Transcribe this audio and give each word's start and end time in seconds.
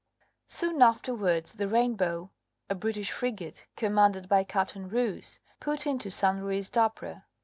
Soon 0.47 0.81
afterwards 0.81 1.53
the 1.53 1.67
Rainbow, 1.67 2.31
a 2.71 2.73
British 2.73 3.11
frigate 3.11 3.65
commanded 3.75 4.27
by 4.27 4.43
Captain 4.43 4.89
Rous, 4.89 5.37
put 5.59 5.85
into 5.85 6.09
San 6.09 6.43
Luis 6.43 6.69
d'Apra. 6.71 7.25